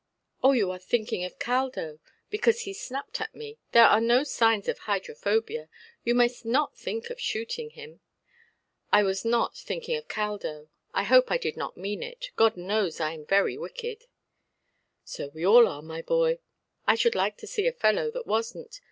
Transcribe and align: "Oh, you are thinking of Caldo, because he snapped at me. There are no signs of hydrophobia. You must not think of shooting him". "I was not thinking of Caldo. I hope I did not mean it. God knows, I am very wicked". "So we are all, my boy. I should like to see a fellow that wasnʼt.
"Oh, 0.41 0.53
you 0.53 0.71
are 0.71 0.79
thinking 0.79 1.23
of 1.25 1.37
Caldo, 1.37 1.99
because 2.31 2.61
he 2.61 2.73
snapped 2.73 3.21
at 3.21 3.35
me. 3.35 3.59
There 3.71 3.85
are 3.85 4.01
no 4.01 4.23
signs 4.23 4.67
of 4.67 4.79
hydrophobia. 4.79 5.69
You 6.03 6.15
must 6.15 6.43
not 6.43 6.75
think 6.75 7.11
of 7.11 7.21
shooting 7.21 7.69
him". 7.69 7.99
"I 8.91 9.03
was 9.03 9.23
not 9.23 9.55
thinking 9.55 9.95
of 9.95 10.07
Caldo. 10.07 10.69
I 10.91 11.03
hope 11.03 11.29
I 11.31 11.37
did 11.37 11.55
not 11.55 11.77
mean 11.77 12.01
it. 12.01 12.31
God 12.35 12.57
knows, 12.57 12.99
I 12.99 13.13
am 13.13 13.27
very 13.27 13.59
wicked". 13.59 14.05
"So 15.03 15.27
we 15.35 15.45
are 15.45 15.47
all, 15.65 15.81
my 15.83 16.01
boy. 16.01 16.39
I 16.87 16.95
should 16.95 17.13
like 17.13 17.37
to 17.37 17.45
see 17.45 17.67
a 17.67 17.71
fellow 17.71 18.09
that 18.09 18.25
wasnʼt. 18.25 18.79